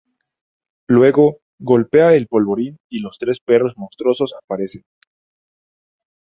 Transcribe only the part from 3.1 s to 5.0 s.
tres perros monstruosos aparecen.